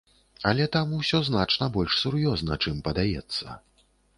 Але 0.51 0.65
там 0.75 0.95
усё 0.99 1.19
значна 1.27 1.69
больш 1.77 1.99
сур'ёзна, 2.05 2.59
чым 2.67 2.83
падаецца. 2.89 3.45